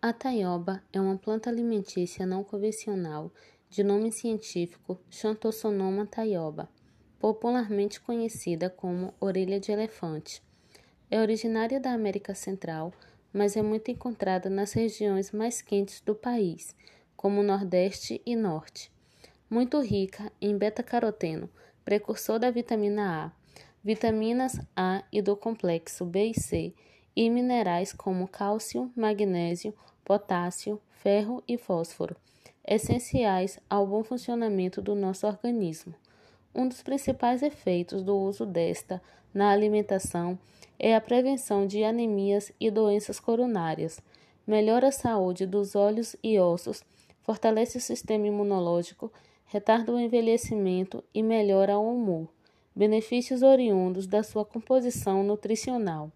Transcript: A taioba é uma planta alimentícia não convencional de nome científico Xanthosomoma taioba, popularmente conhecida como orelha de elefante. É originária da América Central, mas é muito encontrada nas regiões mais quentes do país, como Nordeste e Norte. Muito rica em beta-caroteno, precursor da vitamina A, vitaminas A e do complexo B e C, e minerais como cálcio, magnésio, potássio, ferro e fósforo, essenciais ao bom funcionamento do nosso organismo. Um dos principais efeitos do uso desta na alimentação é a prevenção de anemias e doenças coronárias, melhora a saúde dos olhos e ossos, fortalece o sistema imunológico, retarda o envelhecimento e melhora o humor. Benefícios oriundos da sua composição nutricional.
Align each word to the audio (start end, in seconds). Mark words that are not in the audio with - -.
A 0.00 0.12
taioba 0.12 0.80
é 0.92 1.00
uma 1.00 1.18
planta 1.18 1.50
alimentícia 1.50 2.24
não 2.24 2.44
convencional 2.44 3.32
de 3.68 3.82
nome 3.82 4.12
científico 4.12 4.96
Xanthosomoma 5.10 6.06
taioba, 6.06 6.68
popularmente 7.18 8.00
conhecida 8.00 8.70
como 8.70 9.12
orelha 9.18 9.58
de 9.58 9.72
elefante. 9.72 10.40
É 11.10 11.20
originária 11.20 11.80
da 11.80 11.90
América 11.90 12.32
Central, 12.32 12.92
mas 13.32 13.56
é 13.56 13.62
muito 13.62 13.90
encontrada 13.90 14.48
nas 14.48 14.72
regiões 14.72 15.32
mais 15.32 15.60
quentes 15.60 16.00
do 16.00 16.14
país, 16.14 16.76
como 17.16 17.42
Nordeste 17.42 18.22
e 18.24 18.36
Norte. 18.36 18.92
Muito 19.50 19.80
rica 19.80 20.30
em 20.40 20.56
beta-caroteno, 20.56 21.50
precursor 21.84 22.38
da 22.38 22.52
vitamina 22.52 23.24
A, 23.24 23.32
vitaminas 23.82 24.60
A 24.76 25.02
e 25.10 25.20
do 25.20 25.36
complexo 25.36 26.04
B 26.04 26.26
e 26.26 26.40
C, 26.40 26.72
e 27.18 27.28
minerais 27.28 27.92
como 27.92 28.28
cálcio, 28.28 28.92
magnésio, 28.94 29.74
potássio, 30.04 30.80
ferro 31.02 31.42
e 31.48 31.58
fósforo, 31.58 32.14
essenciais 32.64 33.58
ao 33.68 33.84
bom 33.84 34.04
funcionamento 34.04 34.80
do 34.80 34.94
nosso 34.94 35.26
organismo. 35.26 35.92
Um 36.54 36.68
dos 36.68 36.80
principais 36.80 37.42
efeitos 37.42 38.04
do 38.04 38.16
uso 38.16 38.46
desta 38.46 39.02
na 39.34 39.50
alimentação 39.50 40.38
é 40.78 40.94
a 40.94 41.00
prevenção 41.00 41.66
de 41.66 41.82
anemias 41.82 42.52
e 42.60 42.70
doenças 42.70 43.18
coronárias, 43.18 44.00
melhora 44.46 44.86
a 44.86 44.92
saúde 44.92 45.44
dos 45.44 45.74
olhos 45.74 46.14
e 46.22 46.38
ossos, 46.38 46.84
fortalece 47.22 47.78
o 47.78 47.80
sistema 47.80 48.28
imunológico, 48.28 49.12
retarda 49.46 49.92
o 49.92 49.98
envelhecimento 49.98 51.02
e 51.12 51.20
melhora 51.20 51.80
o 51.80 51.96
humor. 51.96 52.28
Benefícios 52.76 53.42
oriundos 53.42 54.06
da 54.06 54.22
sua 54.22 54.44
composição 54.44 55.24
nutricional. 55.24 56.12